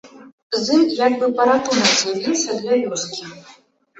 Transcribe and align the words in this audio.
З 0.67 0.77
ім 0.77 0.85
як 0.99 1.13
бы 1.19 1.27
паратунак 1.41 1.91
з'явіўся 1.99 2.57
для 2.61 2.79
вёскі. 2.95 3.21